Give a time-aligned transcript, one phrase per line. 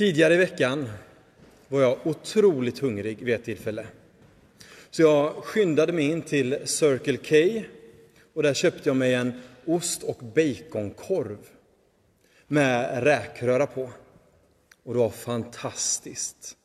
[0.00, 0.88] Tidigare i veckan
[1.68, 3.86] var jag otroligt hungrig vid ett tillfälle.
[4.90, 7.62] Så jag skyndade mig in till Circle K
[8.34, 9.32] och där köpte jag mig en
[9.66, 11.38] ost och baconkorv
[12.46, 13.90] med räkröra på.
[14.84, 16.56] Och det var fantastiskt.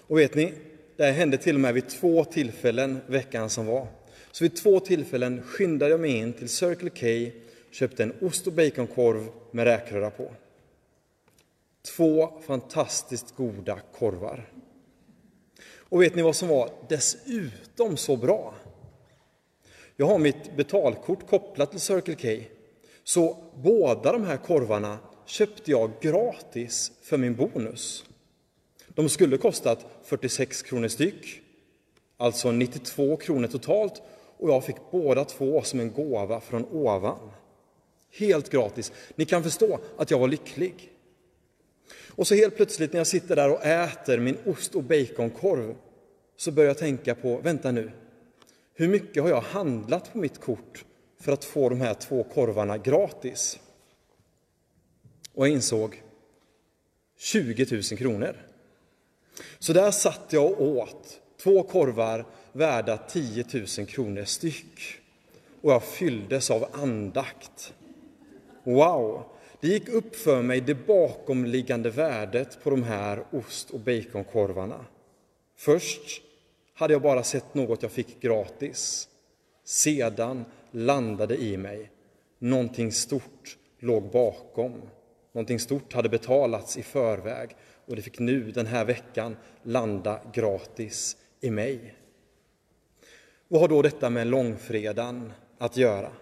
[0.00, 0.52] Och vet ni,
[0.96, 3.86] det här hände till och med vid två tillfällen veckan som var.
[4.32, 7.38] Så vid två tillfällen skyndade jag mig in till Circle K,
[7.70, 10.32] köpte en ost och baconkorv med räkröra på.
[11.86, 14.50] Två fantastiskt goda korvar.
[15.76, 18.54] Och vet ni vad som var dessutom så bra?
[19.96, 22.44] Jag har mitt betalkort kopplat till Circle K.
[23.04, 28.04] Så båda de här korvarna köpte jag gratis för min bonus.
[28.88, 31.40] De skulle kostat 46 kronor styck,
[32.16, 34.02] alltså 92 kronor totalt
[34.38, 37.30] och jag fick båda två som en gåva från ovan.
[38.18, 38.92] Helt gratis.
[39.14, 40.93] Ni kan förstå att jag var lycklig.
[42.16, 45.74] Och så helt plötsligt när jag sitter där och äter min ost och baconkorv
[46.36, 47.90] så börjar jag tänka på, vänta nu,
[48.74, 50.84] hur mycket har jag handlat på mitt kort
[51.20, 53.58] för att få de här två korvarna gratis?
[55.34, 56.02] Och jag insåg
[57.18, 58.36] 20 000 kronor.
[59.58, 63.44] Så där satt jag och åt två korvar värda 10
[63.78, 64.80] 000 kronor styck.
[65.60, 67.74] Och jag fylldes av andakt.
[68.64, 69.33] Wow!
[69.64, 74.84] Det gick upp för mig det bakomliggande värdet på de här ost och baconkorvarna.
[75.56, 76.22] Först
[76.74, 79.08] hade jag bara sett något jag fick gratis.
[79.64, 81.90] Sedan landade i mig.
[82.38, 84.82] Någonting stort låg bakom.
[85.32, 87.56] Någonting stort hade betalats i förväg
[87.86, 91.94] och det fick nu den här veckan landa gratis i mig.
[93.48, 96.12] Vad har då detta med långfredagen att göra?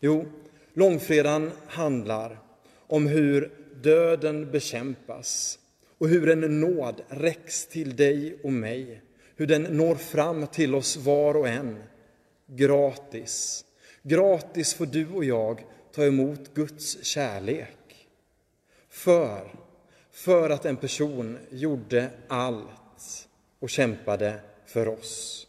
[0.00, 0.26] Jo,
[0.74, 2.47] långfredagen handlar
[2.88, 3.50] om hur
[3.82, 5.58] döden bekämpas
[5.98, 9.02] och hur en nåd räcks till dig och mig,
[9.36, 11.82] hur den når fram till oss var och en,
[12.46, 13.64] gratis.
[14.02, 18.08] Gratis får du och jag ta emot Guds kärlek.
[18.88, 19.54] För,
[20.12, 23.28] för att en person gjorde allt
[23.58, 25.46] och kämpade för oss.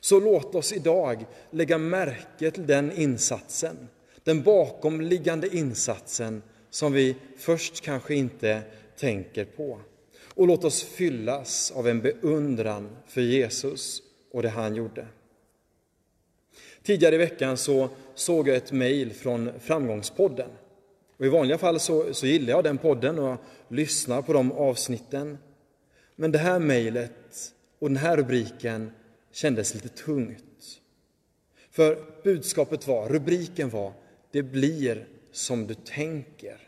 [0.00, 3.88] Så låt oss idag lägga märke till den insatsen,
[4.24, 6.42] den bakomliggande insatsen
[6.76, 8.62] som vi först kanske inte
[8.96, 9.80] tänker på.
[10.34, 15.06] Och låt oss fyllas av en beundran för Jesus och det han gjorde.
[16.82, 20.50] Tidigare i veckan så såg jag ett mejl från Framgångspodden.
[21.16, 23.36] Och I vanliga fall så, så gillar jag den podden och
[23.68, 25.38] lyssnar på de avsnitten.
[26.16, 28.90] Men det här mejlet och den här rubriken
[29.32, 30.80] kändes lite tungt.
[31.70, 33.92] För budskapet var, rubriken var,
[34.30, 36.65] det blir som du tänker.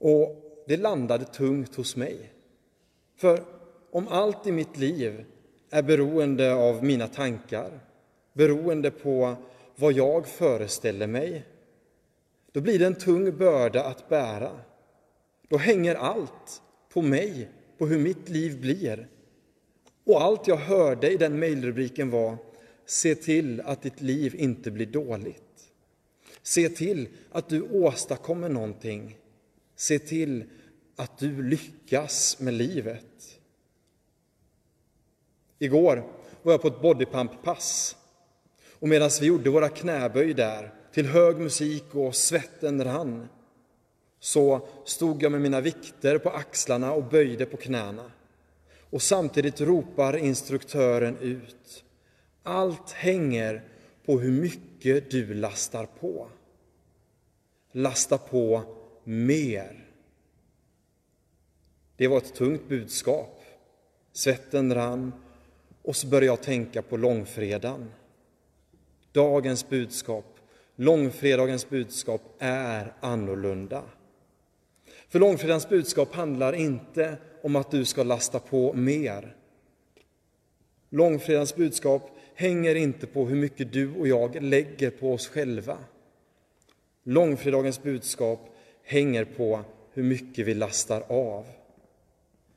[0.00, 2.32] Och det landade tungt hos mig.
[3.16, 3.44] För
[3.90, 5.24] om allt i mitt liv
[5.70, 7.80] är beroende av mina tankar,
[8.32, 9.34] beroende på
[9.76, 11.44] vad jag föreställer mig,
[12.52, 14.50] då blir det en tung börda att bära.
[15.48, 16.62] Då hänger allt
[16.92, 19.08] på mig, på hur mitt liv blir.
[20.04, 22.36] Och allt jag hörde i den mejlrubriken var
[22.90, 25.72] Se till att ditt liv inte blir dåligt.
[26.42, 29.16] Se till att du åstadkommer någonting.
[29.80, 30.44] Se till
[30.96, 33.38] att du lyckas med livet.
[35.58, 36.04] Igår
[36.42, 37.96] var jag på ett bodypump-pass
[38.78, 43.28] och medan vi gjorde våra knäböj där till hög musik och svetten rann
[44.18, 48.10] så stod jag med mina vikter på axlarna och böjde på knäna.
[48.90, 51.84] Och samtidigt ropar instruktören ut.
[52.42, 53.64] Allt hänger
[54.06, 56.28] på hur mycket du lastar på.
[57.72, 59.86] Lasta på mer.
[61.96, 63.42] Det var ett tungt budskap.
[64.12, 65.12] Svetten rann
[65.82, 67.90] och så började jag tänka på långfredagen.
[69.12, 70.38] Dagens budskap,
[70.76, 73.82] långfredagens budskap är annorlunda.
[75.08, 79.36] För långfredagens budskap handlar inte om att du ska lasta på mer.
[80.90, 85.78] Långfredagens budskap hänger inte på hur mycket du och jag lägger på oss själva.
[87.04, 88.56] Långfredagens budskap
[88.90, 91.46] hänger på hur mycket vi lastar av.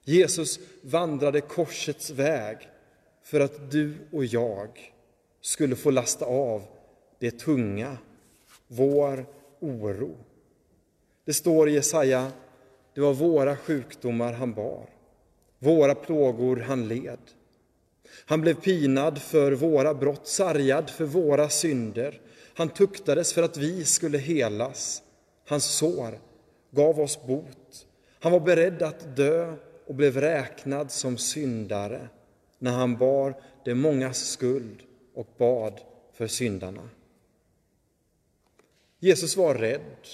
[0.03, 2.57] Jesus vandrade korsets väg
[3.23, 4.93] för att du och jag
[5.41, 6.63] skulle få lasta av
[7.19, 7.97] det tunga,
[8.67, 9.25] vår
[9.59, 10.17] oro.
[11.25, 12.31] Det står i Jesaja,
[12.93, 14.89] det var våra sjukdomar han bar,
[15.59, 17.19] våra plågor han led.
[18.25, 22.21] Han blev pinad för våra brott, sargad för våra synder.
[22.53, 25.03] Han tuktades för att vi skulle helas.
[25.45, 26.19] Hans sår
[26.71, 27.87] gav oss bot
[28.19, 29.55] Han var beredd att dö
[29.85, 32.07] och blev räknad som syndare
[32.59, 35.81] när han bar de mångas skuld och bad
[36.13, 36.89] för syndarna.
[38.99, 40.07] Jesus var rädd.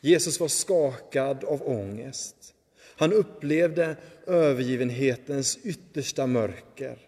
[0.00, 2.54] Jesus var skakad av ångest.
[2.96, 3.96] Han upplevde
[4.26, 6.98] övergivenhetens yttersta mörker.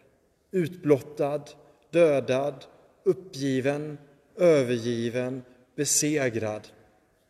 [0.51, 1.43] Utblottad,
[1.91, 2.65] dödad,
[3.05, 3.99] uppgiven,
[4.37, 5.43] övergiven,
[5.77, 6.69] besegrad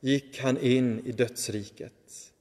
[0.00, 2.32] gick han in i dödsriket.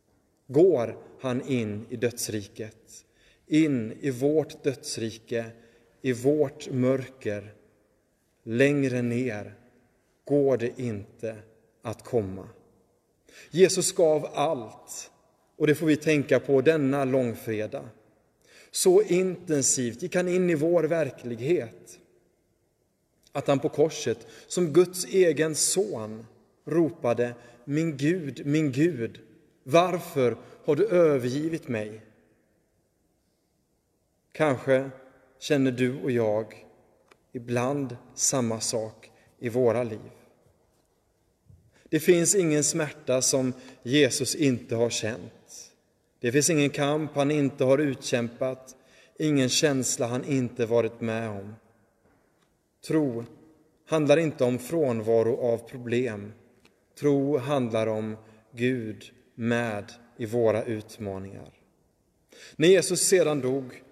[0.48, 3.06] Går han in i dödsriket,
[3.48, 5.46] in i vårt dödsrike,
[6.02, 7.54] i vårt mörker.
[8.44, 9.54] Längre ner
[10.26, 11.36] går det inte
[11.82, 12.50] att komma.
[13.52, 15.12] Jesus gav allt,
[15.58, 17.90] och det får vi tänka på denna långfredag.
[18.72, 22.00] Så intensivt gick han in i vår verklighet
[23.32, 26.26] att han på korset, som Guds egen son,
[26.66, 27.34] ropade
[27.66, 29.20] Min Gud, min Gud,
[29.64, 32.02] varför har du övergivit mig?
[34.32, 34.90] Kanske
[35.40, 36.66] känner du och jag
[37.32, 40.12] ibland samma sak i våra liv.
[41.90, 43.54] Det finns ingen smärta som
[43.84, 45.72] Jesus inte har känt.
[46.20, 48.76] Det finns ingen kamp han inte har utkämpat,
[49.20, 51.56] ingen känsla han inte varit med om.
[52.88, 53.26] Tro
[53.86, 56.32] handlar inte om frånvaro av problem.
[57.00, 58.18] Tro handlar om
[58.52, 61.54] Gud med i våra utmaningar.
[62.56, 63.84] När Jesus sedan dog,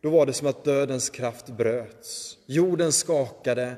[0.00, 2.38] då var det som att dödens kraft bröts.
[2.46, 3.76] Jorden skakade,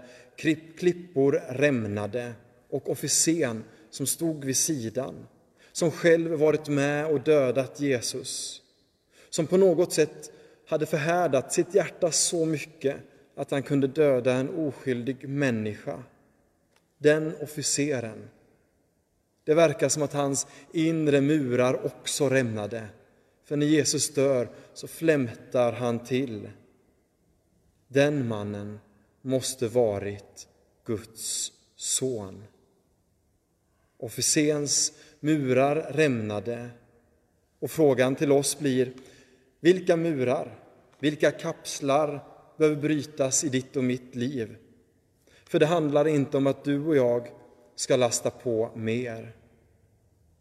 [0.77, 2.33] klippor rämnade
[2.71, 5.27] och officeren som stod vid sidan,
[5.73, 8.63] som själv varit med och dödat Jesus,
[9.31, 10.33] som på något sätt
[10.67, 12.97] hade förhärdat sitt hjärta så mycket
[13.35, 16.03] att han kunde döda en oskyldig människa.
[16.99, 18.29] Den officeren.
[19.49, 22.89] Det verkar som att hans inre murar också rämnade.
[23.45, 26.51] För när Jesus dör så flämtar han till.
[27.87, 28.79] Den mannen
[29.23, 30.49] måste varit
[30.85, 32.45] Guds son.
[33.99, 36.71] Officens murar rämnade
[37.59, 38.93] och frågan till oss blir
[39.61, 40.59] vilka murar,
[40.99, 42.25] vilka kapslar
[42.59, 44.57] behöver brytas i ditt och mitt liv.
[45.45, 47.38] För det handlar inte om att du och jag
[47.79, 49.33] ska lasta på mer.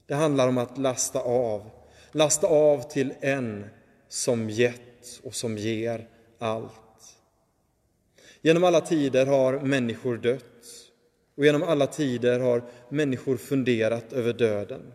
[0.06, 1.70] Det handlar om att lasta av,
[2.12, 3.66] lasta av till en
[4.08, 6.08] som gett och som ger
[6.40, 6.72] allt.
[8.42, 10.44] Genom alla tider har människor dött
[11.36, 14.94] och genom alla tider har människor funderat över döden.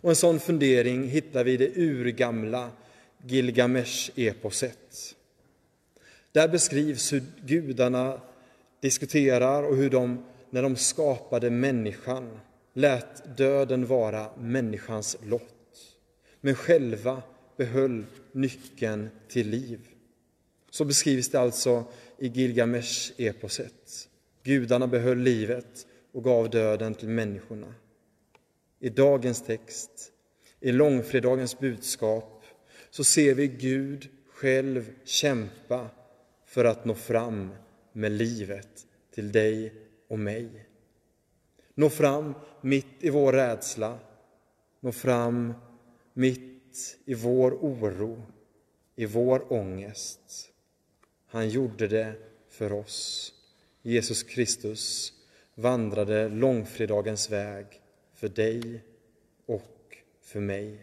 [0.00, 2.70] Och en sån fundering hittar vi i det urgamla
[3.26, 5.14] Gilgamesh-eposet.
[6.32, 8.20] Där beskrivs hur gudarna
[8.80, 12.40] diskuterar och hur de, när de skapade människan,
[12.74, 15.96] lät döden vara människans lott,
[16.40, 17.22] men själva
[17.56, 19.88] behöll nyckeln till liv.
[20.70, 21.84] Så beskrivs det alltså
[22.18, 24.08] i Gilgamesh-eposet.
[24.42, 27.74] Gudarna behöll livet och gav döden till människorna.
[28.80, 30.12] I dagens text,
[30.60, 32.44] i långfredagens budskap,
[32.90, 35.90] så ser vi Gud själv kämpa
[36.46, 37.50] för att nå fram
[37.92, 40.66] med livet till dig och mig.
[41.74, 43.98] Nå fram mitt i vår rädsla,
[44.80, 45.54] nå fram
[46.12, 48.22] mitt i vår oro,
[48.96, 50.50] i vår ångest.
[51.26, 52.14] Han gjorde det
[52.48, 53.32] för oss.
[53.82, 55.12] Jesus Kristus
[55.54, 57.66] vandrade långfredagens väg
[58.14, 58.84] för dig
[59.46, 60.80] och för mig.